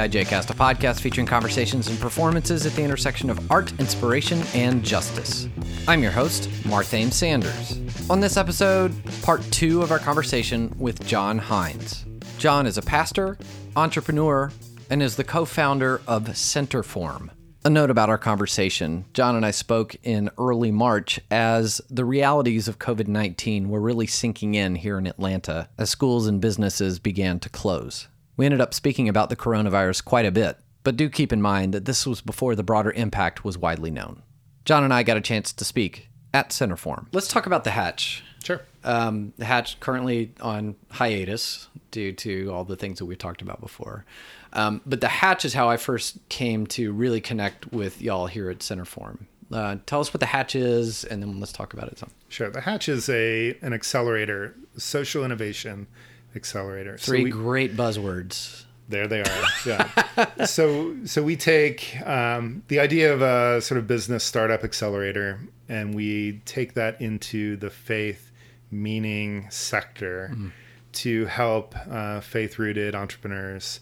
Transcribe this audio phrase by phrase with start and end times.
[0.00, 5.46] AIJcast, a podcast featuring conversations and performances at the intersection of art, inspiration, and justice.
[5.86, 7.78] I'm your host, Marthame Sanders.
[8.08, 12.06] On this episode, part two of our conversation with John Heinz.
[12.38, 13.36] John is a pastor,
[13.76, 14.50] entrepreneur,
[14.88, 17.28] and is the co founder of Centerform.
[17.62, 22.68] A note about our conversation John and I spoke in early March as the realities
[22.68, 27.38] of COVID 19 were really sinking in here in Atlanta as schools and businesses began
[27.40, 28.08] to close.
[28.40, 31.74] We ended up speaking about the coronavirus quite a bit, but do keep in mind
[31.74, 34.22] that this was before the broader impact was widely known.
[34.64, 37.08] John and I got a chance to speak at Centerform.
[37.12, 38.24] Let's talk about the Hatch.
[38.42, 38.62] Sure.
[38.82, 43.60] Um, the Hatch currently on hiatus due to all the things that we've talked about
[43.60, 44.06] before.
[44.54, 48.48] Um, but the Hatch is how I first came to really connect with y'all here
[48.48, 49.26] at Centerform.
[49.52, 52.10] Uh, tell us what the Hatch is, and then let's talk about it some.
[52.30, 52.48] Sure.
[52.48, 55.88] The Hatch is a an accelerator, social innovation
[56.34, 56.96] accelerator.
[56.98, 58.64] Three so we, great buzzwords.
[58.88, 59.44] There they are.
[59.66, 60.44] Yeah.
[60.46, 65.38] so so we take um, the idea of a sort of business startup accelerator,
[65.68, 68.32] and we take that into the faith
[68.70, 70.50] meaning sector mm.
[70.92, 73.80] to help uh, faith rooted entrepreneurs.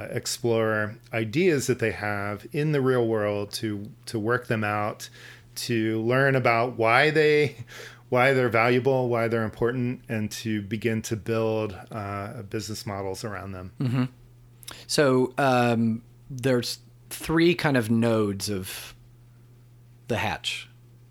[0.00, 5.08] Uh, explore ideas that they have in the real world to to work them out
[5.56, 7.56] to learn about why they
[8.08, 13.52] why they're valuable, why they're important, and to begin to build uh, business models around
[13.52, 13.72] them.
[13.80, 14.04] Mm-hmm.
[14.86, 16.78] So um, there's
[17.10, 18.94] three kind of nodes of
[20.08, 20.68] the hatch.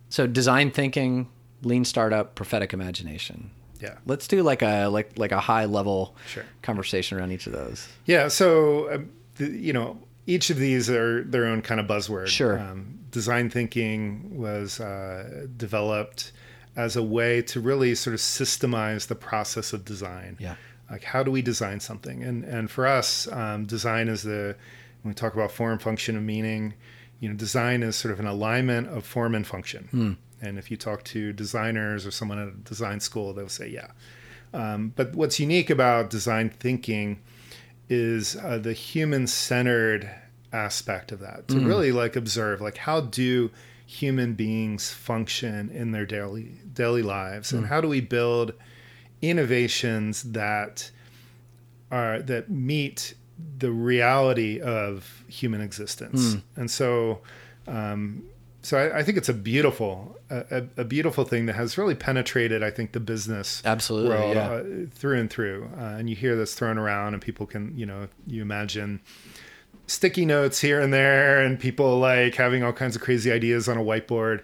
[0.10, 1.30] So design thinking,
[1.62, 3.52] lean startup, prophetic imagination.
[3.80, 3.98] Yeah.
[4.06, 6.46] Let's do like a like like a high level sure.
[6.64, 7.88] conversation around each of those.
[8.06, 8.28] Yeah.
[8.28, 12.28] So the, you know each of these are their own kind of buzzword.
[12.28, 12.60] Sure.
[12.60, 16.32] Um, design thinking was uh, developed
[16.78, 20.38] as a way to really sort of systemize the process of design.
[20.40, 20.56] Yeah.
[20.90, 22.24] Like how do we design something?
[22.24, 24.56] And and for us, um, design is the
[25.02, 26.74] when we talk about form, function, and meaning.
[27.20, 29.90] You know, design is sort of an alignment of form and function.
[29.92, 30.18] Mm.
[30.40, 33.88] And if you talk to designers or someone at a design school, they'll say, yeah.
[34.54, 37.20] Um, but what's unique about design thinking
[37.90, 40.10] is uh, the human-centered
[40.54, 41.48] aspect of that.
[41.48, 41.66] To mm.
[41.66, 43.50] really like observe, like how do
[43.88, 47.54] human beings function in their daily daily lives, mm.
[47.54, 47.74] and hmm.
[47.74, 48.54] how do we build
[49.22, 50.92] innovations that
[51.90, 53.16] are that meet
[53.60, 56.36] the reality of human existence.
[56.36, 56.42] Mm.
[56.56, 57.22] And so,
[57.68, 58.24] um,
[58.62, 62.64] so I, I, think it's a beautiful, a, a, beautiful thing that has really penetrated,
[62.64, 64.50] I think, the business absolutely world yeah.
[64.50, 65.70] uh, through and through.
[65.78, 69.02] Uh, and you hear this thrown around, and people can, you know, you imagine
[69.88, 73.78] sticky notes here and there and people like having all kinds of crazy ideas on
[73.78, 74.44] a whiteboard.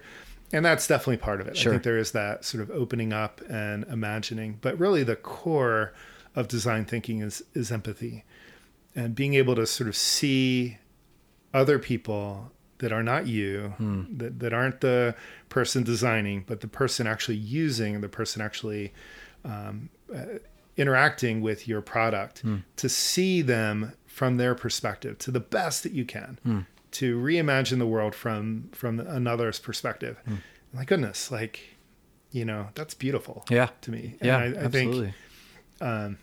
[0.52, 1.56] And that's definitely part of it.
[1.56, 1.72] Sure.
[1.72, 4.58] I think there is that sort of opening up and imagining.
[4.60, 5.92] But really the core
[6.34, 8.24] of design thinking is is empathy
[8.94, 10.78] and being able to sort of see
[11.52, 14.02] other people that are not you, hmm.
[14.18, 15.14] that, that aren't the
[15.48, 18.92] person designing, but the person actually using, the person actually
[19.44, 20.38] um, uh,
[20.76, 22.56] interacting with your product, hmm.
[22.76, 26.60] to see them from their perspective to the best that you can hmm.
[26.92, 30.36] to reimagine the world from from another's perspective hmm.
[30.72, 31.74] my goodness like
[32.30, 35.14] you know that's beautiful yeah to me and yeah I, I absolutely.
[35.80, 36.18] think um,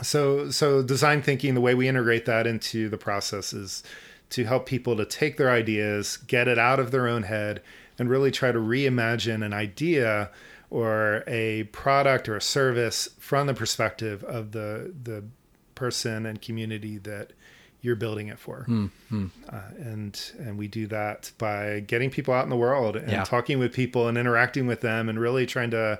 [0.00, 3.82] so so design thinking the way we integrate that into the process is
[4.30, 7.60] to help people to take their ideas get it out of their own head
[7.98, 10.30] and really try to reimagine an idea
[10.70, 15.22] or a product or a service from the perspective of the the
[15.82, 17.32] person and community that
[17.80, 18.64] you're building it for.
[18.68, 19.26] Mm-hmm.
[19.48, 23.24] Uh, and and we do that by getting people out in the world and yeah.
[23.24, 25.98] talking with people and interacting with them and really trying to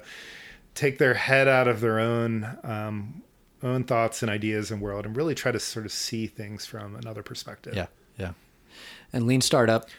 [0.77, 3.25] take their head out of their own um,
[3.65, 6.95] own thoughts and ideas and world and really try to sort of see things from
[6.95, 7.75] another perspective.
[7.75, 7.87] Yeah,
[8.17, 8.35] yeah.
[9.13, 9.91] And lean startup.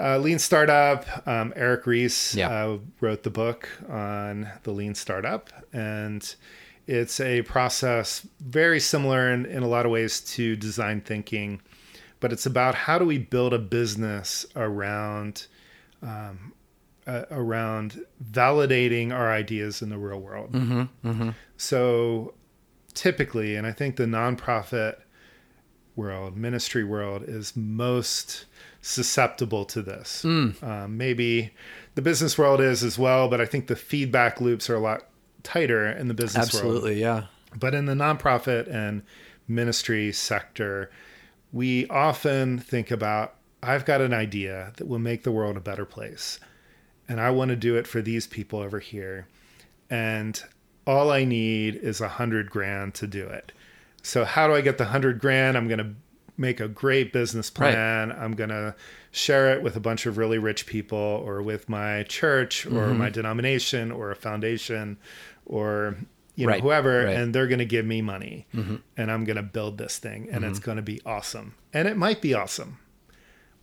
[0.00, 1.04] Uh, lean startup.
[1.28, 2.48] Um, Eric Ries yeah.
[2.48, 6.34] uh, wrote the book on the lean startup and
[6.86, 11.60] it's a process very similar in, in a lot of ways to design thinking,
[12.20, 15.46] but it's about how do we build a business around
[16.02, 16.52] um,
[17.06, 20.52] uh, around validating our ideas in the real world.
[20.52, 21.30] Mm-hmm, mm-hmm.
[21.56, 22.34] So
[22.94, 24.96] typically, and I think the nonprofit
[25.94, 28.46] world, ministry world, is most
[28.82, 30.22] susceptible to this.
[30.24, 30.62] Mm.
[30.62, 31.52] Um, maybe
[31.94, 35.06] the business world is as well, but I think the feedback loops are a lot
[35.46, 36.76] tighter in the business Absolutely, world.
[36.76, 37.58] Absolutely, yeah.
[37.58, 39.02] But in the nonprofit and
[39.48, 40.90] ministry sector,
[41.52, 45.84] we often think about I've got an idea that will make the world a better
[45.86, 46.38] place.
[47.08, 49.26] And I want to do it for these people over here.
[49.88, 50.40] And
[50.86, 53.52] all I need is a hundred grand to do it.
[54.02, 55.56] So how do I get the hundred grand?
[55.56, 55.94] I'm going to
[56.36, 57.72] make a great business Right.
[57.72, 58.12] plan.
[58.12, 58.74] I'm going to
[59.10, 62.98] share it with a bunch of really rich people or with my church or Mm-hmm.
[62.98, 64.98] my denomination or a foundation
[65.46, 65.96] or
[66.34, 67.06] you know Right, whoever right.
[67.14, 67.22] Mm-hmm.
[67.22, 70.44] and they're going to give me money and I'm going to build this thing and
[70.44, 71.54] it's going to be awesome.
[71.72, 72.78] And it might be awesome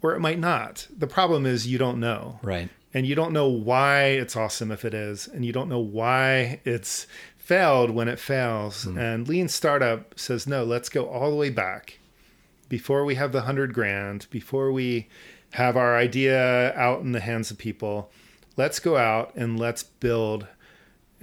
[0.01, 0.87] or it might not.
[0.97, 2.69] The problem is you don't know Right.
[2.93, 6.59] and you don't know why it's awesome if it is and you don't know why
[6.65, 7.05] it's
[7.37, 11.99] failed when it fails and lean startup says no let's go all the way back
[12.69, 15.09] before we have the 100 grand before we
[15.51, 18.09] have our idea out in the hands of people
[18.55, 20.47] let's go out and let's build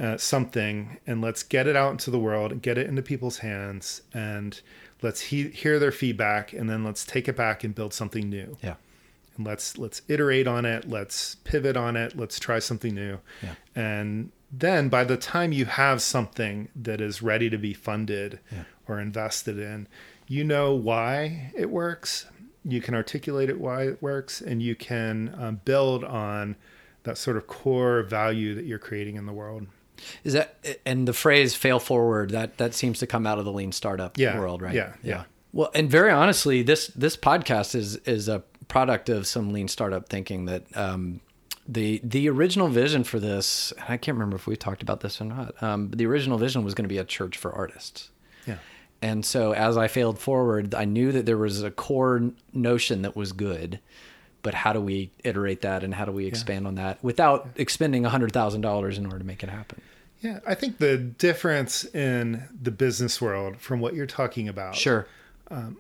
[0.01, 3.39] uh, something and let's get it out into the world and get it into people's
[3.39, 4.61] hands and
[5.03, 8.57] let's he- hear their feedback and then let's take it back and build something new
[8.63, 8.75] Yeah.
[9.37, 13.55] and let's let's iterate on it let's pivot on it let's try something new Yeah.
[13.77, 18.65] and then by the time you have something that is ready to be funded Yeah.
[18.89, 19.87] or invested in
[20.29, 22.27] you know why it works
[22.65, 26.57] you can articulate it why it works and you can um, build on
[27.03, 29.67] that sort of core value that you're creating in the world
[30.25, 30.57] Is that
[30.87, 34.19] and the phrase "fail forward" that that seems to come out of the lean startup
[34.19, 34.75] Yeah, world, right?
[34.75, 35.25] yeah, yeah.
[35.53, 40.09] Well, and very honestly, this this podcast is is a product of some lean startup
[40.09, 40.45] thinking.
[40.45, 41.21] That um,
[41.69, 45.21] the the original vision for this, and I can't remember if we talked about this
[45.21, 45.61] or not.
[45.63, 48.11] Um, but the original vision was going to be a church for artists.
[48.47, 48.59] yeah
[49.03, 53.15] And so as I failed forward, I knew that there was a core notion that
[53.17, 53.81] was good,
[54.43, 58.03] but how do we iterate that and how do we expand on that without expending
[58.05, 59.81] $100,000 in order to make it happen?
[60.23, 65.07] yeah i think the difference in the business world from what you're talking about Sure.
[65.51, 65.79] Um,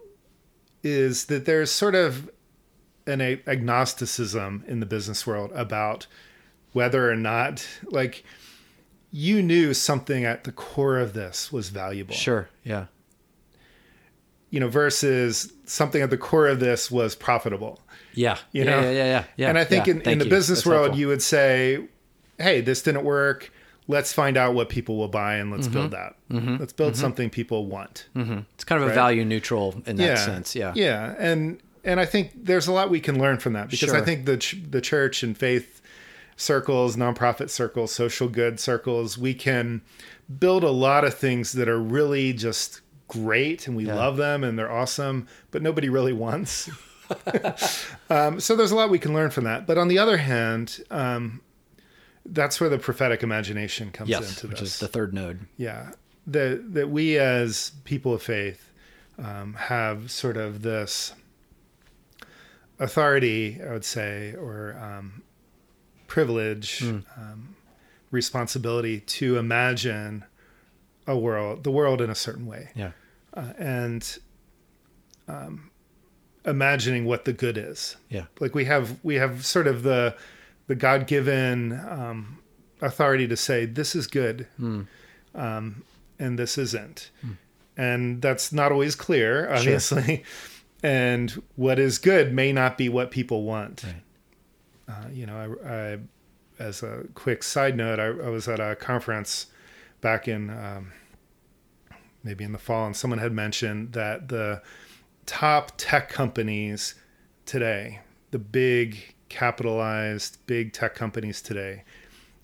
[0.82, 2.30] is that there's sort of
[3.06, 6.06] an agnosticism in the business world about
[6.72, 8.24] whether or not like
[9.10, 12.48] you knew something at the core of this was valuable Sure.
[12.64, 12.86] Yeah.
[14.50, 17.80] You know versus something at the core of this was profitable
[18.14, 18.36] Yeah.
[18.52, 19.48] you yeah, know yeah, yeah, yeah, yeah.
[19.48, 19.94] and i think yeah.
[19.94, 20.30] in, in the you.
[20.30, 21.00] business That's world helpful.
[21.00, 21.88] you would say
[22.38, 23.52] hey this didn't work
[23.88, 25.74] let's find out what people will buy and let's Mm-hmm.
[25.74, 26.56] build that mm-hmm.
[26.58, 27.00] let's build mm-hmm.
[27.00, 28.40] something people want mm-hmm.
[28.54, 30.54] it's kind of a value neutral in that sense.
[30.54, 30.72] Yeah.
[30.74, 34.00] Yeah, and and I think there's a lot we can learn from that because I
[34.02, 35.80] think the ch- the church and faith
[36.36, 39.82] circles, nonprofit circles, social good circles, we can
[40.38, 42.80] build a lot of things that are really just
[43.10, 43.94] great and we Yeah.
[43.94, 46.70] love them and they're awesome, but nobody really wants.
[48.10, 49.66] um, so there's a lot we can learn from that.
[49.66, 51.40] But on the other hand, um,
[52.24, 54.28] that's where the prophetic imagination comes Yes.
[54.30, 55.40] into Which this is the third node.
[55.56, 55.92] yeah
[56.26, 58.70] that that we as people of faith
[59.18, 61.14] um, have sort of this
[62.78, 65.22] authority i would say or um,
[66.06, 67.56] privilege um,
[68.10, 70.24] responsibility to imagine
[71.06, 72.92] a world the world in a certain way Yeah.
[73.34, 74.18] Uh, and
[75.28, 75.70] um,
[76.44, 77.96] imagining what the good is.
[78.08, 78.24] Yeah.
[78.40, 80.16] like we have we have sort of the
[80.66, 82.38] the god-given um,
[82.80, 84.46] authority to say this is good
[85.34, 85.82] um,
[86.18, 87.10] and this isn't.
[87.76, 90.24] And that's not always clear obviously.
[90.82, 93.84] And what is good may not be what people want.
[93.84, 94.02] Right.
[94.88, 95.98] uh, you know I, I
[96.58, 99.46] as a quick side note I, I was at a conference
[100.00, 100.92] back in um,
[102.22, 104.62] maybe in the fall and someone had mentioned that the
[105.26, 106.94] top tech companies
[107.46, 108.00] today
[108.30, 111.84] the big capitalized big tech companies today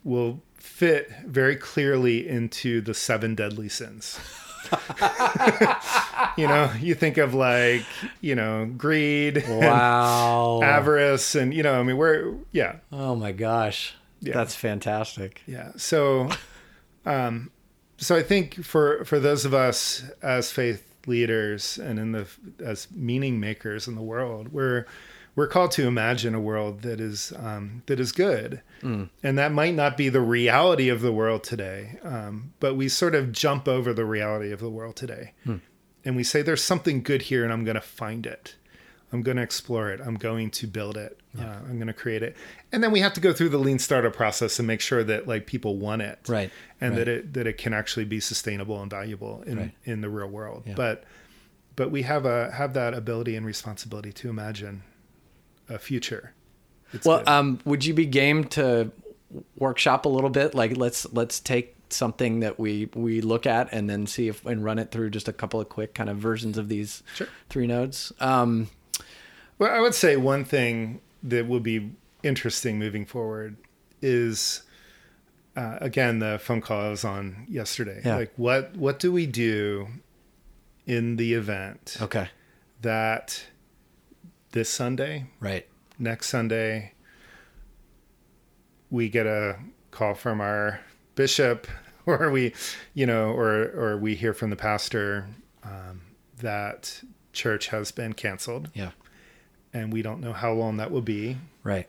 [0.04, 4.18] will fit very clearly into the seven deadly sins
[6.37, 7.83] you know you think of like
[8.21, 10.61] you know greed Wow.
[10.62, 13.95] avarice and you know i mean we're yeah oh my gosh.
[14.21, 14.33] Yeah.
[14.35, 15.42] That's fantastic.
[15.47, 16.28] yeah so
[17.04, 17.50] um
[17.99, 22.26] so i think for for those of us as faith leaders and in the
[22.65, 24.85] as meaning makers in the world we're
[25.37, 28.62] we're called to imagine a world that is um, that is good,
[29.23, 31.99] and that might not be the reality of the world today.
[32.03, 35.35] Um, but we sort of jump over the reality of the world today,
[36.07, 38.55] and we say there's something good here, and I'm going to find it.
[39.16, 40.00] I'm going to explore it.
[40.00, 41.18] I'm going to build it.
[41.38, 42.37] Uh, I'm going to create it,
[42.73, 45.26] and then we have to go through the lean startup process and make sure that
[45.26, 46.99] like people want it, Right, and right.
[46.99, 49.73] that it that it can actually be sustainable and valuable in Right.
[49.85, 50.62] in the real world.
[50.66, 50.75] Yeah.
[50.76, 51.04] But
[51.76, 54.82] but we have a have that ability and responsibility to imagine
[55.68, 56.32] a future.
[56.92, 58.90] It's Well, um, would you be game to
[59.58, 60.54] workshop a little bit?
[60.54, 64.64] Like let's let's take something that we we look at and then see if and
[64.64, 67.28] run it through just a couple of quick kind of versions of these Sure.
[67.50, 68.11] three nodes.
[68.20, 68.68] Um,
[69.59, 73.57] Well, I would say one thing that would be interesting moving forward
[74.03, 74.63] is
[75.57, 78.03] uh, again the phone call I was on yesterday.
[78.05, 78.17] Yeah.
[78.17, 79.89] Like what what do we do
[80.87, 82.29] in the event okay.
[82.83, 83.47] that
[84.53, 85.67] this Sunday, Right.
[85.99, 86.93] next Sunday,
[88.91, 89.59] we get a
[89.91, 90.81] call from our
[91.15, 91.67] bishop,
[92.07, 92.55] or we,
[92.95, 95.27] you know, or or we hear from the pastor
[95.65, 96.03] um,
[96.39, 98.91] that church has been canceled, Yeah.
[99.76, 101.88] And we don't know how long that will be, Right.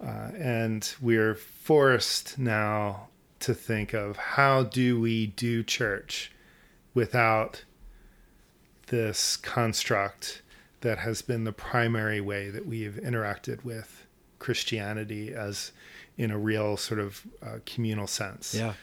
[0.00, 3.08] uh, and we're forced now
[3.40, 6.32] to think of how do we do church
[6.94, 7.64] without
[8.88, 10.42] this construct
[10.80, 14.06] that has been the primary way that we've interacted with
[14.38, 15.72] Christianity as
[16.16, 18.74] in a real sort of uh, communal sense Yeah.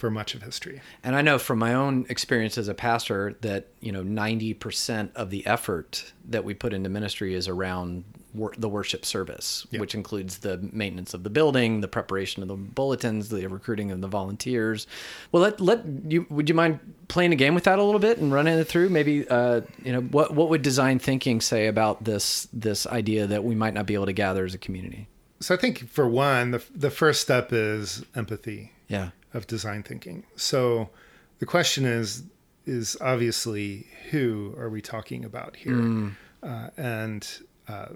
[0.00, 0.80] For much of history.
[1.04, 5.28] And I know from my own experience as a pastor that, you know, 90% of
[5.28, 9.78] the effort that we put into ministry is around wor- the worship service, Yeah.
[9.80, 14.00] which includes the maintenance of the building, the preparation of the bulletins, the recruiting of
[14.00, 14.86] the volunteers.
[15.32, 18.16] Well, let, let you, would you mind playing a game with that a little bit
[18.16, 18.88] and running it through?
[18.88, 23.44] Maybe, uh, you know, what, what would design thinking say about this, this idea that
[23.44, 25.08] we might not be able to gather as a community?
[25.40, 28.72] So I think for one, the, the first step is empathy.
[28.88, 29.10] Yeah.
[29.34, 30.24] Of design thinking.
[30.36, 30.90] So
[31.38, 32.24] the question is
[32.66, 36.12] is obviously who are we talking about here?
[36.42, 37.26] Uh, and
[37.68, 37.86] uh,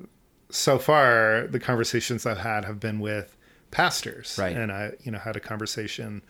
[0.50, 3.36] so far, the conversations I've had have been with
[3.70, 4.56] pastors, Right.
[4.56, 6.22] And I, you know, had a conversation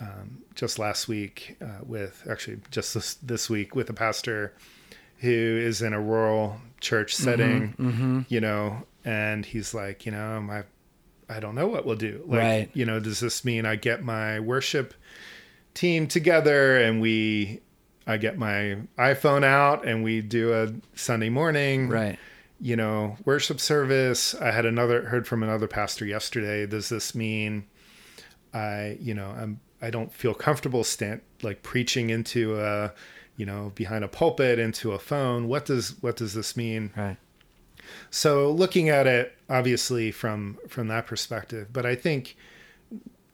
[0.00, 4.54] um, just last week uh, with actually just this, this week with a pastor
[5.18, 10.62] who is in a rural church setting, you know, and he's like, you know, my
[11.28, 12.22] I don't know what we'll do.
[12.26, 12.70] Like, Right.
[12.72, 14.94] you know, does this mean I get my worship
[15.74, 17.60] team together and we,
[18.06, 22.18] I get my iPhone out and we do a Sunday morning, Right.
[22.60, 24.34] you know, worship service.
[24.36, 26.66] I had another, heard from another pastor yesterday.
[26.66, 27.66] Does this mean
[28.54, 32.92] I, you know, I'm, I don't feel comfortable stand like preaching into a,
[33.36, 35.46] you know, behind a pulpit into a phone.
[35.48, 36.90] What does, what does this mean?
[36.96, 37.18] Right.
[38.10, 42.36] So looking at it obviously from from that perspective, but I think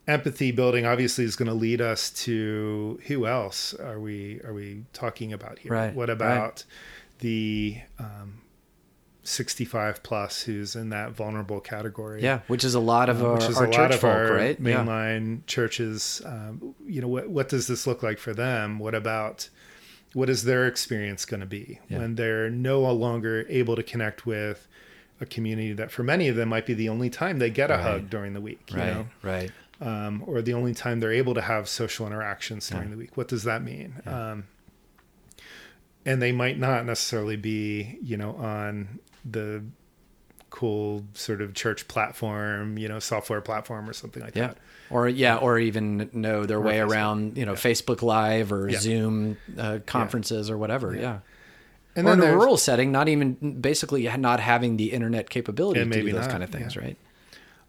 [0.09, 4.85] empathy building obviously is going to lead us to who else are we are we
[4.93, 5.73] talking about here?
[5.73, 6.65] Right, What about
[7.21, 8.41] the um,
[9.25, 12.23] 65 plus who's in that vulnerable category?
[12.23, 12.41] Yeah.
[12.49, 14.33] Which is a lot of our, which is our a lot church of folk, our
[14.35, 14.59] right?
[14.61, 14.85] Yeah.
[14.85, 16.21] mainline churches.
[16.25, 18.79] Um, you know, what what does this look like for them?
[18.81, 19.49] What about
[20.15, 21.99] what is their experience going to be Yeah.
[21.99, 24.67] when they're no longer able to connect with
[25.23, 27.75] a community that, for many of them, might be the only time they get a
[27.75, 27.83] Right.
[27.83, 28.87] hug during the week, you Right.
[28.93, 29.51] know, Right.
[29.81, 33.17] um, or the only time they're able to have social interactions during the week.
[33.17, 33.95] What does that mean?
[34.05, 34.45] Um,
[36.05, 39.63] and they might not necessarily be, you know, on the
[40.51, 44.49] cool sort of church platform, you know, software platform or something like Yeah.
[44.49, 44.59] that.
[44.91, 46.91] Or yeah, or even know their way Facebook.
[46.91, 48.79] around, you know, Facebook Live or Yeah.
[48.79, 50.95] Zoom uh, conferences or whatever.
[50.95, 51.21] Yeah.
[51.95, 55.81] And or then in a rural setting, not even basically not having the internet capability
[55.81, 56.97] And to do maybe those not, kind of things, right?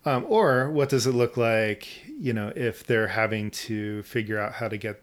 [0.05, 1.87] um, or what does it look like,
[2.19, 5.01] you know, if they're having to figure out how to get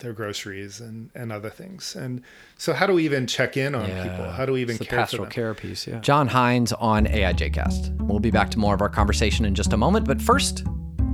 [0.00, 1.94] their groceries and, and other things.
[1.94, 2.22] And
[2.56, 4.30] so how do we even check in on people?
[4.30, 5.32] How do we even It's the care for pastoral them?
[5.32, 5.86] care piece?
[5.86, 6.00] Yeah.
[6.00, 7.98] John Heinz on AIJcast.
[8.00, 10.64] We'll be back to more of our conversation in just a moment, but first,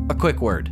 [0.08, 0.70] a quick word.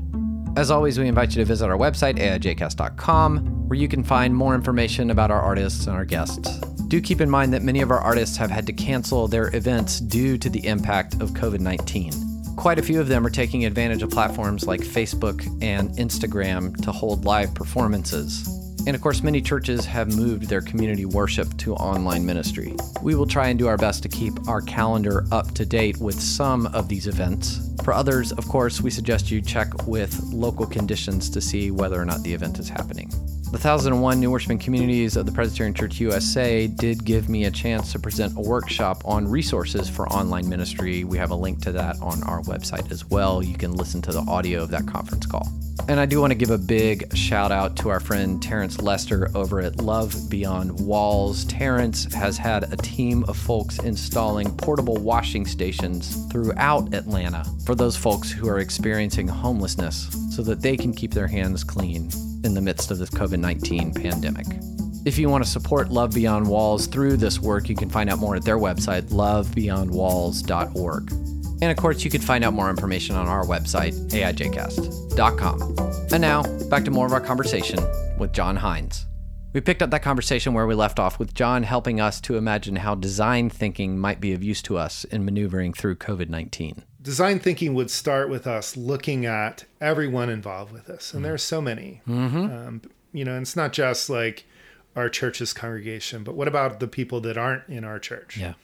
[0.57, 4.55] As always, we invite you to visit our website, aijcast.com, where you can find more
[4.55, 6.61] information about our artists and our guests.
[6.87, 9.99] Do keep in mind that many of our artists have had to cancel their events
[9.99, 12.13] due to the impact of COVID 19.
[12.55, 16.93] Quite a few of them are taking advantage of platforms like Facebook and Instagram to
[16.93, 18.64] hold live performances.
[18.87, 22.77] And of course, many churches have moved their community worship to online ministry.
[23.03, 26.21] We will try and do our best to keep our calendar up to date with
[26.21, 27.71] some of these events.
[27.83, 32.05] For others, of course, we suggest you check with local conditions to see whether or
[32.05, 33.11] not the event is happening.
[33.55, 37.93] The 1001 New Worshiping Communities of the Presbyterian Church USA did give me a chance
[37.93, 41.05] to present a workshop on resources for online ministry.
[41.05, 43.45] We have a link to that on our website as well.
[43.45, 45.49] You can listen to the audio of that conference call.
[45.89, 49.31] And I do want to give a big shout out to our friend Terrence Lester
[49.37, 51.45] over at Love Beyond Walls.
[51.45, 57.97] Terrence has had a team of folks installing portable washing stations throughout Atlanta for those
[57.97, 62.11] folks who are experiencing homelessness so that they can keep their hands clean
[62.45, 64.47] in the midst of this COVID 19 pandemic.
[65.05, 68.19] If you want to support Love Beyond Walls through this work, you can find out
[68.19, 71.13] more at their website, lovebeyondwalls.org.
[71.63, 75.77] And of course, you can find out more information on our website, aijcast.com.
[76.13, 77.79] And now, back to more of our conversation
[78.19, 79.07] with John Heinz.
[79.53, 82.77] We picked up that conversation where we left off with John helping us to imagine
[82.77, 86.83] how design thinking might be of use to us in maneuvering through COVID 19.
[87.05, 91.39] Design thinking would start with us looking at everyone involved with us, and there are
[91.39, 92.01] so many.
[92.09, 92.83] Um,
[93.13, 94.45] you know, and it's not just like
[94.97, 98.39] our church's congregation, but what about the people that aren't in our church?
[98.39, 98.55] Yeah.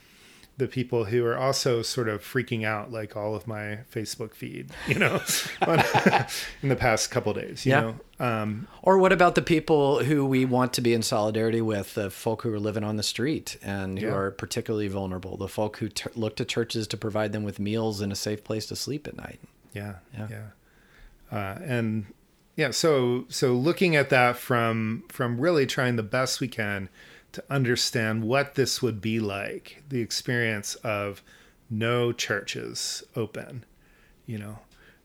[0.61, 4.71] The people who are also sort of freaking out, like all of my Facebook feed,
[4.87, 5.21] you know,
[5.63, 5.83] on,
[6.63, 7.81] in the past couple days, you Yeah.
[7.81, 7.95] know.
[8.27, 12.11] Um, Or what about the people who we want to be in solidarity with, the
[12.11, 14.13] folk who are living on the street and who Yeah.
[14.15, 18.03] are particularly vulnerable, the folk who t- look to churches to provide them with meals
[18.03, 19.41] and a safe place to sleep at night?
[19.73, 20.27] yeah, Yeah.
[20.31, 22.05] yeah, Uh, and
[22.57, 22.71] yeah.
[22.73, 26.89] So so looking at that from from really trying the best we can
[27.33, 31.23] to understand what this would be like, the experience of
[31.69, 33.65] no churches open,
[34.27, 34.59] you know,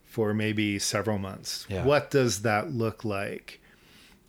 [0.06, 1.66] for maybe several months.
[1.70, 1.84] Yeah.
[1.86, 3.60] What does that look like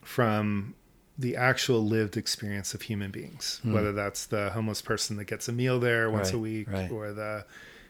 [0.02, 0.74] from
[1.18, 3.60] the actual lived experience of human beings?
[3.64, 6.40] Whether that's the homeless person that gets a meal there once a Hmm.
[6.42, 6.90] Week, right.
[6.90, 7.44] or the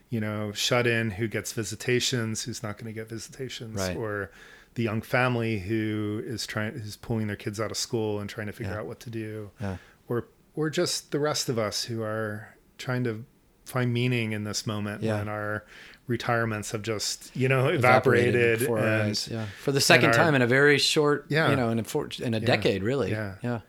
[0.09, 3.97] you know shut in who gets visitations, who's not going to get visitations, Right.
[3.97, 4.31] or
[4.75, 8.47] the young family who is trying who's pulling their kids out of school and trying
[8.47, 8.79] to figure Yeah.
[8.79, 9.77] out what to do Yeah.
[10.07, 13.25] Or or just the rest of us who are trying to
[13.65, 15.17] find meaning in this moment Yeah.
[15.19, 15.65] when our
[16.07, 19.27] retirements have just you know evaporated, our and eyes.
[19.31, 19.45] Yeah.
[19.63, 21.49] For the second our- time in a very short, Yeah.
[21.49, 23.11] you know, in a, for, in a decade, really.
[23.11, 23.35] Yeah.
[23.43, 23.59] Yeah.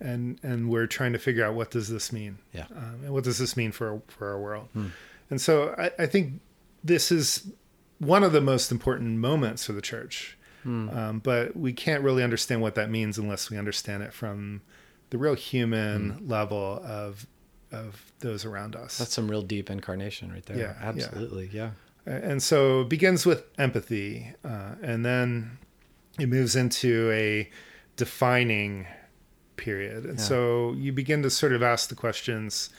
[0.00, 2.64] and and we're trying to figure out what does this mean Yeah.
[2.74, 4.86] um, and what does this mean for for our world Hmm.
[5.28, 6.40] and so I, I think
[6.82, 7.48] this is
[7.98, 10.88] one of the most important moments for the church Hmm.
[10.90, 14.62] um, but we can't really understand what that means unless we understand it from
[15.10, 16.28] the real human Hmm.
[16.30, 17.26] level of
[17.72, 20.56] of those around us That's some real deep incarnation right there.
[20.58, 20.88] Yeah, yeah.
[20.88, 21.50] Absolutely.
[21.52, 21.70] Yeah.
[22.06, 25.58] and so it begins with empathy uh, and then
[26.18, 27.48] it moves into a
[27.96, 28.86] defining
[29.56, 30.24] period and Yeah.
[30.24, 32.70] so you begin to sort of ask the questions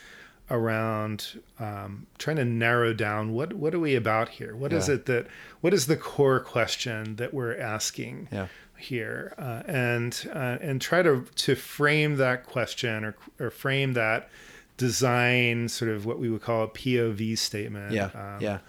[0.50, 4.96] around um, trying to narrow down what what are we about here What is Yeah.
[4.96, 5.28] it that
[5.62, 8.48] what is the core question that we're asking Yeah.
[8.82, 14.30] Here uh, and uh, and try to to frame that question or or frame that
[14.78, 18.06] design sort of what we would call a POV statement Yeah.
[18.16, 18.60] um, yeah.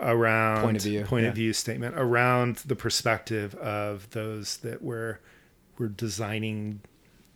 [0.00, 1.28] around Point of view, point yeah.
[1.30, 5.18] of view statement around the perspective of those that we're
[5.78, 6.80] we're designing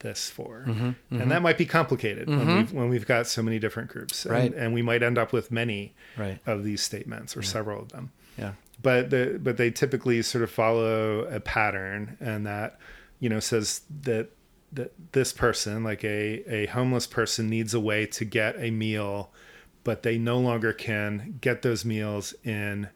[0.00, 3.60] this for Mm-hmm, and that might be complicated when, we've, when we've got so many
[3.60, 4.52] different groups and, Right.
[4.52, 6.38] and we might end up with many Right.
[6.44, 8.52] of these statements or several of them Yeah.
[8.82, 12.78] but the but they typically sort of follow a pattern and that
[13.20, 14.30] you know says that
[14.72, 19.30] that this person like a a homeless person needs a way to get a meal
[19.84, 22.88] but they no longer can get those meals in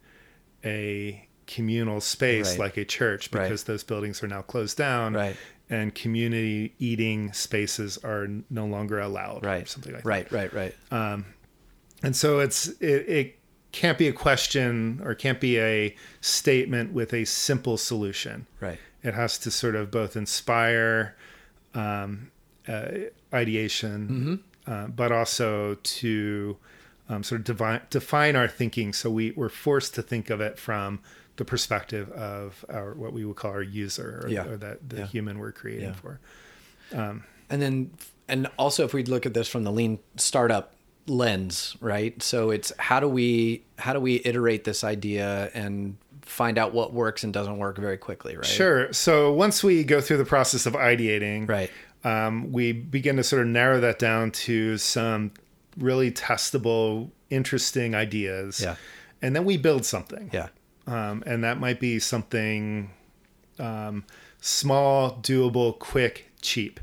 [0.64, 2.59] a communal space Right.
[2.59, 3.42] like a church Right.
[3.44, 5.37] because those buildings are now closed down Right.
[5.70, 9.68] and community eating spaces are no longer allowed or Right.
[9.68, 10.33] something like that Right.
[10.33, 10.53] Right.
[10.53, 10.75] Right.
[10.90, 11.27] Um,
[12.03, 13.38] and so it's it, it
[13.76, 18.46] can't be a question or can't be a statement with a simple solution.
[18.60, 18.78] Right.
[19.02, 21.14] It has to sort of both inspire
[21.74, 22.30] um,
[22.66, 22.88] uh,
[23.34, 26.56] ideation, uh, but also to
[27.08, 28.92] um, sort of define, define our thinking.
[28.94, 31.00] So we, we're forced to think of it from
[31.36, 34.46] the perspective of our what we would call our user or, Yeah.
[34.46, 35.06] or that the Yeah.
[35.06, 35.94] human we're creating Yeah.
[35.94, 36.20] for.
[37.48, 37.90] And then,
[38.26, 40.72] and also if we look at this from the lean startup
[41.07, 42.21] lens, right?
[42.23, 46.92] So it's how do we how do we iterate this idea and find out what
[46.92, 48.45] works and doesn't work very quickly, right?
[48.45, 48.92] Sure.
[48.92, 51.71] So once we go through the process of ideating, Right.
[52.05, 55.31] um, we begin to sort of narrow that down to some
[55.79, 58.61] really testable, interesting ideas.
[58.61, 58.75] Yeah.
[59.23, 60.31] And then we build something.
[60.33, 60.49] Yeah.
[60.88, 62.90] Um, and that might be something
[63.61, 64.05] um,
[64.40, 66.81] small, doable, quick, cheap.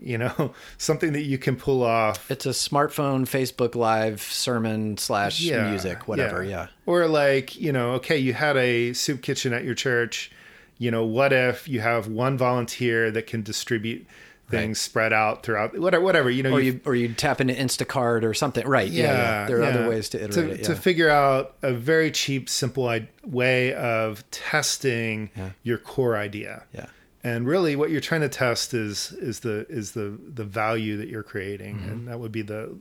[0.00, 2.30] You know, something that you can pull off.
[2.30, 6.44] It's a smartphone, Facebook Live sermon slash music, whatever.
[6.44, 6.68] Yeah.
[6.86, 10.30] Or like, you know, okay, you had a soup kitchen at your church.
[10.78, 14.06] You know, what if you have one volunteer that can distribute
[14.50, 18.22] things spread out throughout whatever, whatever, you know, Or you- or you tap into Instacart
[18.24, 18.66] or something.
[18.66, 18.88] Right.
[18.90, 19.02] Yeah.
[19.02, 19.46] yeah.
[19.46, 19.68] There are yeah.
[19.68, 20.64] other ways to iterate to, it.
[20.64, 22.90] to figure out a very cheap, simple
[23.26, 25.30] way of testing
[25.64, 26.64] your core idea.
[26.72, 26.86] yeah.
[27.24, 31.08] And really, what you're trying to test is is the is the the value that
[31.08, 31.90] you're creating, Mm-hmm.
[31.90, 32.76] and that would be the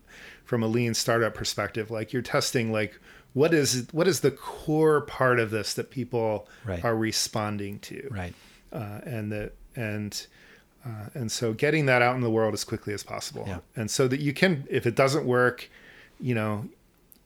[0.45, 1.89] from a lean startup perspective.
[1.89, 2.99] Like you're testing, like
[3.33, 6.83] what is what is the core part of this that people Right.
[6.85, 8.33] are responding to, Right.
[8.71, 10.27] uh, and that and
[10.85, 13.59] uh, and so getting that out in the world as quickly as possible Yeah.
[13.75, 15.69] and so that you can if it doesn't work
[16.19, 16.67] you know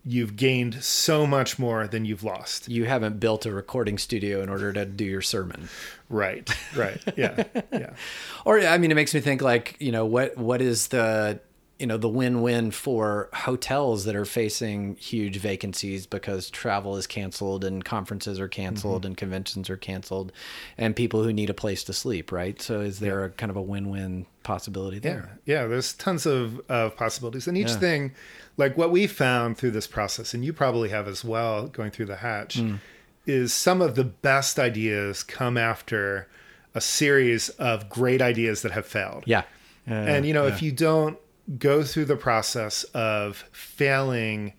[0.05, 2.67] you've gained so much more than you've lost.
[2.69, 5.69] You haven't built a recording studio in order to do your sermon.
[6.09, 7.01] right right.
[7.15, 7.93] Yeah yeah.
[8.45, 11.39] Or I mean, it makes me think like you know what what is the
[11.81, 17.63] you know the win-win for hotels that are facing huge vacancies because travel is canceled
[17.65, 20.31] and conferences are canceled and conventions are canceled
[20.77, 23.55] and people who need a place to sleep right so is there a kind of
[23.57, 25.67] a win-win possibility Yeah, there yeah.
[25.67, 27.77] There's tons of, of possibilities, and each Yeah.
[27.79, 28.11] thing,
[28.57, 32.05] like what we found through this process, and you probably have as well, going through
[32.07, 32.79] the hatch, Mm.
[33.25, 36.27] is some of the best ideas come after
[36.73, 39.23] a series of great ideas that have failed.
[39.25, 39.43] yeah
[39.87, 40.53] and you know, yeah.
[40.53, 41.17] if you don't
[41.57, 44.53] go through the process of failing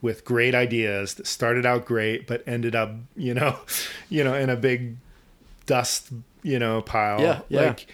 [0.00, 3.58] with great ideas that started out great but ended up, you know,
[4.08, 4.96] you know, in a big
[5.66, 6.10] dust,
[6.42, 7.60] you know, pile, Yeah, yeah.
[7.68, 7.86] like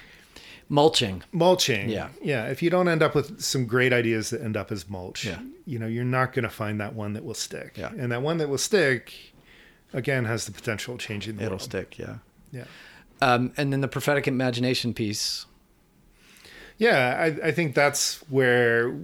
[0.71, 2.09] mulching mulching Yeah.
[2.23, 5.27] yeah if you don't end up with some great ideas that end up as mulch
[5.27, 5.39] Yeah.
[5.67, 7.91] you know you're not going to find that one that will stick Yeah.
[7.99, 9.13] and that one that will stick
[9.93, 11.47] again has the potential of changing the world.
[11.47, 12.15] it'll world stick yeah
[12.51, 12.65] yeah
[13.21, 15.45] um, and then the prophetic imagination piece
[16.79, 18.95] yeah I, I think that's where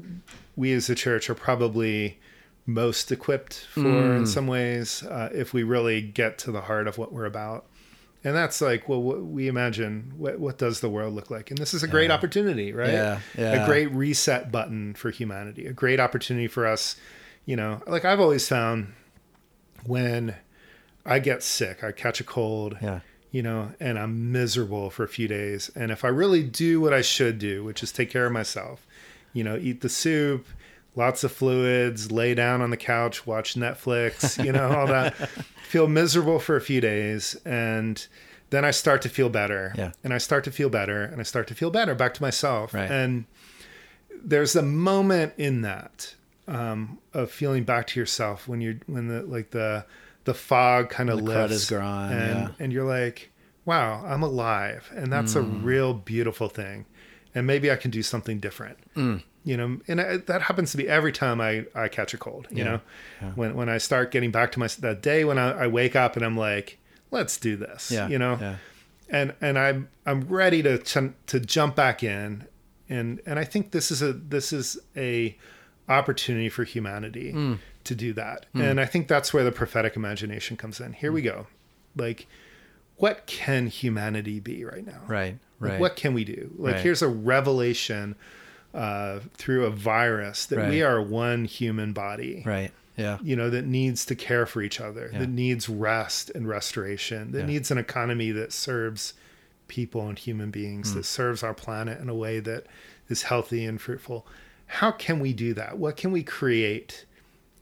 [0.56, 2.18] we as a church are probably
[2.66, 4.18] most equipped for Mm.
[4.18, 7.64] in some ways uh, if we really get to the heart of what we're about.
[8.22, 11.50] And that's like well what we imagine what, what does the world look like?
[11.50, 12.92] And this is a great opportunity right?
[12.92, 13.62] Yeah, yeah.
[13.64, 16.96] a great reset button for humanity a great opportunity for us
[17.46, 18.92] you know like i've always found
[19.84, 20.34] when
[21.06, 25.08] i get sick i catch a cold yeah you know and i'm miserable for a
[25.08, 28.26] few days and if i really do what i should do which is take care
[28.26, 28.86] of myself
[29.32, 30.46] you know eat the soup
[30.96, 35.14] lots of fluids lay down on the couch watch netflix you know all that
[35.68, 38.06] feel miserable for a few days and
[38.50, 39.92] then i start to feel better Yeah.
[40.02, 42.74] and i start to feel better and i start to feel better back to myself
[42.74, 42.90] Right.
[42.90, 43.24] and
[44.22, 46.14] there's a moment in that
[46.48, 49.84] um, of feeling back to yourself when you're when the like the
[50.30, 52.48] the fog kind of lifts gone, and yeah.
[52.60, 53.30] and you're like
[53.64, 55.64] wow i'm alive and that's a Mm.
[55.64, 56.86] real beautiful thing
[57.34, 59.22] and maybe i can do something different Mm.
[59.44, 62.46] you know and I, that happens to be every time i i catch a cold
[62.50, 62.64] you Yeah.
[62.70, 62.80] know
[63.34, 66.16] when when i start getting back to my that day when I, I wake up
[66.16, 66.78] and i'm like
[67.10, 68.56] let's do this yeah you know yeah
[69.12, 72.46] and and I'm I'm ready to ch- to jump back in,
[72.88, 75.36] and and I think this is a this is a
[75.88, 77.58] opportunity for humanity Mm.
[77.84, 80.92] To do that, and I think that's where the prophetic imagination comes in.
[80.92, 81.14] Here Mm.
[81.14, 81.46] we go,
[81.96, 82.26] like
[82.96, 85.00] what can humanity be right now?
[85.08, 86.50] right Like, right what can we do?
[86.58, 86.82] Like Right.
[86.82, 88.14] here's a revelation
[88.74, 93.64] uh, through a virus that we are one human body right yeah you know that
[93.66, 95.20] needs to care for each other Yeah.
[95.20, 97.46] that needs rest and restoration that Yeah.
[97.46, 99.14] needs an economy that serves
[99.66, 100.98] people and human beings Hmm.
[100.98, 102.66] that serves our planet in a way that
[103.08, 104.24] is healthy and fruitful
[104.66, 107.06] how can we do that what can we create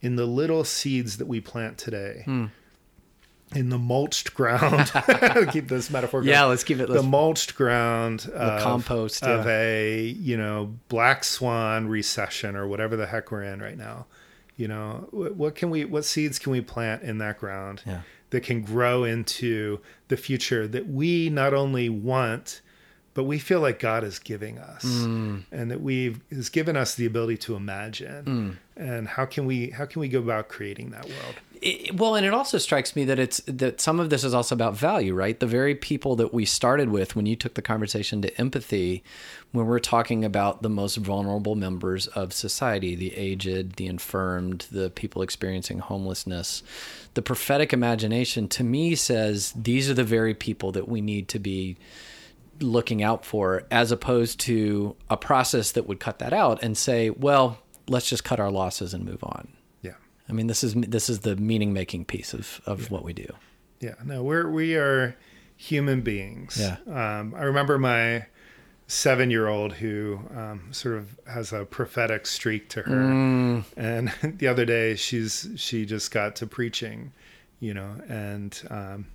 [0.01, 2.21] in the little seeds that we plant today.
[2.25, 2.45] Hmm.
[3.55, 4.91] in the mulched ground.
[5.51, 6.29] Keep this metaphor going.
[6.29, 11.23] Yeah let's keep it the let's, mulched ground of, compost, of a you know black
[11.23, 14.05] swan recession or whatever the heck we're in right now.
[14.55, 18.01] You know what, what can we what seeds can we plant in that ground Yeah.
[18.29, 22.61] that can grow into the future that we not only want
[23.13, 25.43] but we feel like god is giving us Mm.
[25.51, 28.83] and that we've has given us the ability to imagine Mm.
[28.83, 32.25] and how can we how can we go about creating that world it, well, and
[32.25, 35.37] it also strikes me that it's that some of this is also about value, right?
[35.37, 39.03] The very people that we started with when you took the conversation to empathy,
[39.51, 44.89] when we're talking about the most vulnerable members of society, the aged, the infirmed, the
[44.89, 46.63] people experiencing homelessness,
[47.15, 51.39] the prophetic imagination to me says these are the very people that we need to
[51.39, 51.75] be
[52.61, 57.09] looking out for as opposed to a process that would cut that out and say,
[57.09, 59.47] well, let's just cut our losses and move on.
[59.81, 59.93] yeah
[60.27, 63.27] I mean, this is this is the meaning making piece of, of what we do.
[63.79, 65.15] Yeah, no, we're we are
[65.55, 66.57] human beings.
[66.59, 66.77] Yeah.
[66.87, 68.25] Um, I remember my
[68.87, 73.63] seven-year-old who um, sort of has a prophetic streak to her, Mm.
[73.77, 77.11] and the other day she's she just got to preaching,
[77.59, 79.05] you know, and um,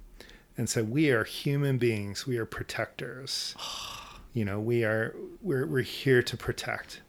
[0.56, 2.26] and said we are human beings.
[2.26, 3.54] We are protectors.
[4.32, 7.00] you know, we are we're we're here to protect,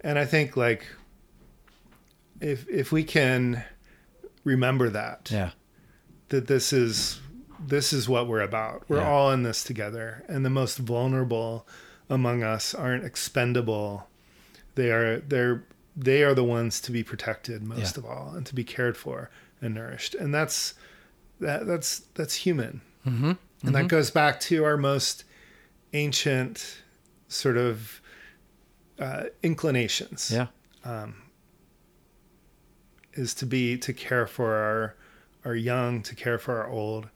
[0.00, 0.86] and I think like
[2.40, 3.64] if if we can
[4.44, 5.50] remember that Yeah.
[6.30, 7.20] that this is
[7.64, 8.84] this is what we're about.
[8.88, 9.08] We're Yeah.
[9.08, 11.66] all in this together, and the most vulnerable
[12.10, 14.08] among us aren't expendable.
[14.74, 15.64] They are they're
[15.94, 18.00] they are the ones to be protected most Yeah.
[18.02, 20.14] of all, and to be cared for and nourished.
[20.14, 20.74] And that's
[21.42, 23.32] that that's that's human, Mm-hmm.
[23.64, 25.24] and that goes back to our most
[25.92, 26.78] ancient
[27.28, 28.00] sort of
[28.98, 30.46] uh, inclinations Yeah.
[33.14, 34.96] is to be to care for our
[35.44, 37.08] our young, to care for our old,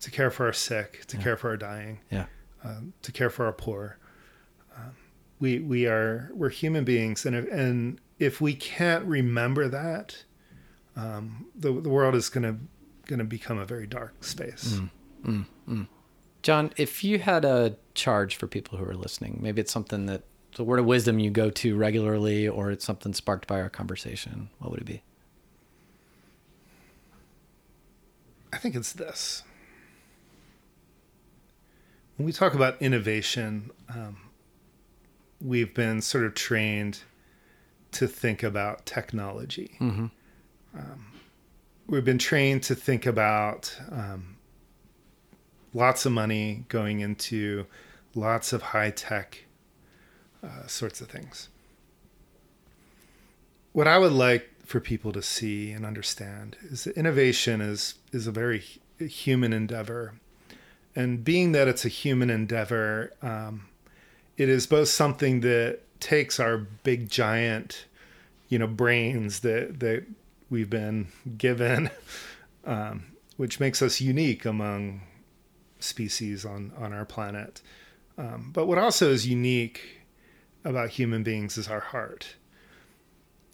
[0.00, 2.26] to care for our sick, to care for our dying, Yeah.
[2.62, 3.96] um, to care for our poor.
[4.76, 4.92] Um,
[5.40, 10.24] we we are we're human beings, and if, and if we can't remember that,
[10.96, 12.28] um, the the world is
[13.06, 14.80] gonna gonna become a very dark space.
[15.24, 15.86] Mm, mm,
[16.42, 20.22] John, if you had a charge for people who are listening, maybe it's something that
[20.56, 24.50] the word of wisdom you go to regularly, or it's something sparked by our conversation.
[24.58, 25.02] What would it be?
[28.52, 29.42] I think it's this.
[32.16, 34.16] When we talk about innovation, um,
[35.40, 37.00] we've been sort of trained
[37.92, 39.76] to think about technology.
[39.80, 40.06] Mm-hmm.
[40.78, 41.06] Um,
[41.86, 44.36] we've been trained to think about um,
[45.72, 47.66] lots of money going into
[48.14, 49.44] lots of high tech
[50.42, 51.48] uh, sorts of things.
[53.72, 58.26] What I would like for people to see and understand is that innovation is is
[58.26, 58.62] a very
[58.98, 60.14] human endeavor,
[60.94, 63.66] and being that it's a human endeavor, um,
[64.36, 67.86] it is both something that takes our big giant,
[68.48, 70.04] you know, brains that that
[70.50, 71.90] we've been given,
[72.64, 73.04] um,
[73.36, 75.02] which makes us unique among
[75.80, 77.60] species on on our planet.
[78.16, 80.00] Um, but what also is unique
[80.64, 82.36] about human beings is our heart.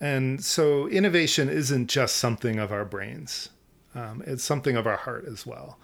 [0.01, 3.51] And so innovation isn't just something of our brains.
[3.95, 5.79] Um, it's something of our heart as well.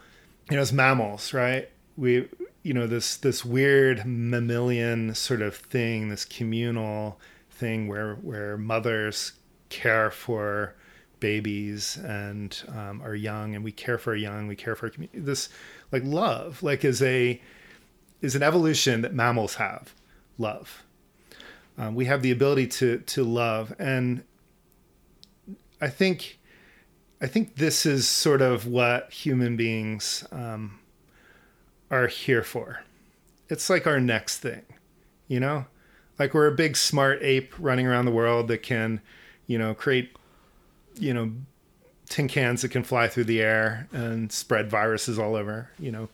[0.50, 1.68] You know, as mammals, right?
[1.96, 2.28] We,
[2.62, 9.32] you know, this this weird mammalian sort of thing, this communal thing where where mothers
[9.68, 10.74] care for
[11.26, 14.90] babies and um, are young, and we care for our young, we care for our
[14.90, 15.20] community.
[15.20, 15.48] This
[15.92, 17.40] like love, like is a
[18.20, 19.94] is an evolution that mammals have.
[20.38, 20.82] Love.
[21.78, 24.22] Um, we have the ability to to love, and
[25.80, 26.38] I think
[27.20, 30.78] I think this is sort of what human beings um,
[31.90, 32.82] are here for.
[33.48, 34.62] It's like our next thing,
[35.28, 35.66] you know?
[36.18, 39.00] Like we're a big smart ape running around the world that can,
[39.46, 40.10] you know, create,
[40.98, 41.32] you know,
[42.08, 46.08] tin cans that can fly through the air and spread viruses all over, you know.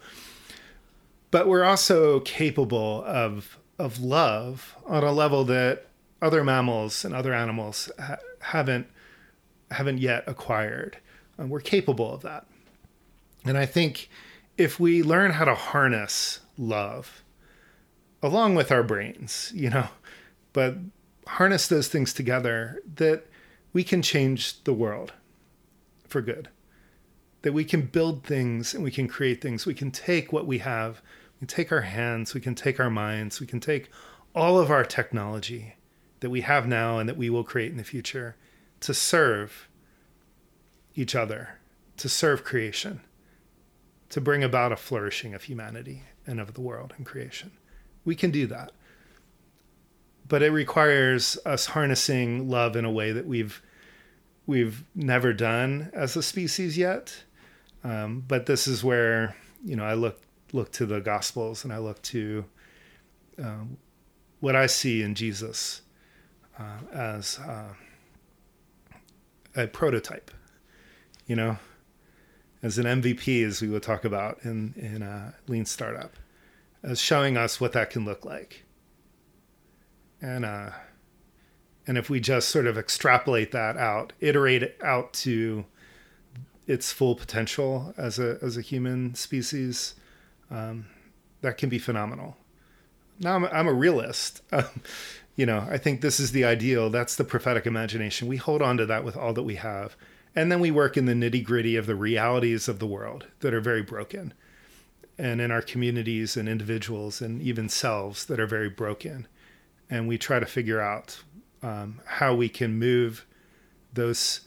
[1.31, 5.87] But we're also capable of of love on a level that
[6.21, 8.87] other mammals and other animals ha- haven't
[9.71, 10.99] haven't yet acquired.
[11.38, 12.47] And we're capable of that.
[13.45, 14.09] And I think
[14.57, 17.23] if we learn how to harness love
[18.23, 19.88] along with our brains, you know,
[20.53, 20.77] but
[21.27, 23.27] harness those things together, that
[23.72, 25.12] we can change the world
[26.06, 26.48] for good.
[27.42, 29.66] That we can build things and we can create things.
[29.66, 31.02] We can take what we have,
[31.35, 33.90] we can take our hands, we can take our minds, we can take
[34.35, 35.74] all of our technology
[36.20, 38.37] that we have now and that we will create in the future
[38.80, 39.68] to serve
[40.94, 41.58] each other,
[41.96, 43.00] to serve creation,
[44.08, 47.50] to bring about a flourishing of humanity and of the world and creation.
[48.04, 48.72] We can do that.
[50.33, 53.61] But it requires us harnessing love in a way that we've
[54.47, 57.25] we've never done as a species yet.
[57.85, 60.23] Um, but this is where you know I look
[60.55, 62.47] look to the Gospels and I look to
[63.38, 63.77] um,
[64.40, 65.83] what I see in Jesus
[66.59, 67.75] uh, as uh,
[69.55, 70.31] a prototype
[71.27, 71.57] you know,
[72.62, 76.14] as an MVP, as we would talk about in in a lean startup,
[76.83, 78.62] as showing us what that can look like.
[80.22, 80.70] And uh,
[81.87, 85.66] and if we just sort of extrapolate that out, iterate it out to
[86.66, 89.94] its full potential as a as a human species,
[90.50, 90.87] um,
[91.42, 92.38] that can be phenomenal.
[93.18, 94.42] Now I'm, I'm a realist.
[94.52, 94.64] Um,
[95.35, 96.90] you know, I think this is the ideal.
[96.90, 98.28] That's the prophetic imagination.
[98.28, 99.96] We hold on to that with all that we have
[100.35, 103.52] and then we work in the nitty gritty of the realities of the world that
[103.52, 104.32] are very broken,
[105.18, 109.26] and in our communities and individuals and even selves that are very broken.
[109.92, 111.22] And we try to figure out
[111.62, 113.26] um, how we can move
[113.92, 114.40] those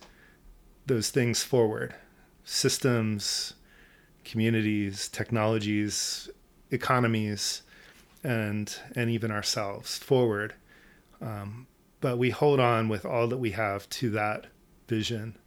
[0.88, 1.96] those things forward,
[2.44, 3.54] systems,
[4.24, 6.30] communities, technologies,
[6.72, 7.62] economies,
[8.24, 10.56] and and even ourselves forward.
[11.22, 11.68] Um,
[12.02, 14.48] but we hold on with all that we have to that
[14.88, 15.38] vision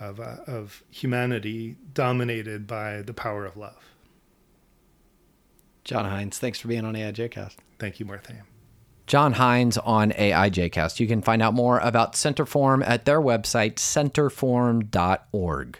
[0.00, 3.94] of, uh, of humanity dominated by the power of love.
[5.84, 7.56] John Heinz, thanks for being on AIJcast.
[7.78, 8.34] Thank you, Martha.
[9.06, 11.00] John Heinz on AIJcast.
[11.00, 15.78] You can find out more about Centerform at their website, centerform.org.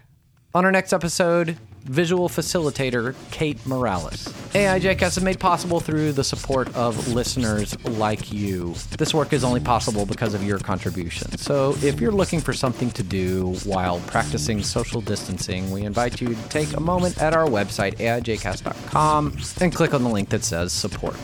[0.55, 4.25] On our next episode, visual facilitator Kate Morales.
[4.55, 8.75] AIJcast is made possible through the support of listeners like you.
[8.99, 11.38] This work is only possible because of your contribution.
[11.38, 16.35] So if you're looking for something to do while practicing social distancing, we invite you
[16.35, 20.73] to take a moment at our website, aijcast.com, and click on the link that says
[20.73, 21.16] support.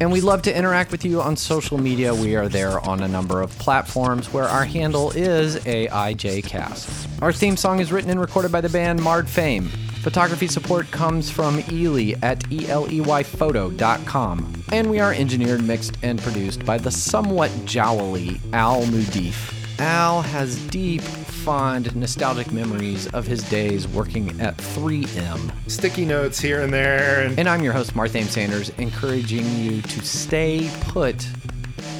[0.00, 2.14] And we'd love to interact with you on social media.
[2.14, 7.22] We are there on a number of platforms where our handle is AIJcast.
[7.22, 9.70] Our theme song is written and recorded by the band Marred Fame.
[10.04, 14.52] Photography support comes from Ely at eleyphoto.com.
[14.70, 19.80] And we are engineered, mixed, and produced by the somewhat jowly Al Mudif.
[19.80, 25.50] Al has deep, fond, nostalgic memories of his days working at 3M.
[25.70, 27.22] Sticky notes here and there.
[27.22, 31.26] And And I'm your host, Marthame Sanders, encouraging you to stay put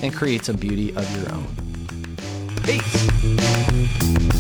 [0.02, 1.46] and create some beauty of your own.
[2.64, 4.33] Peace.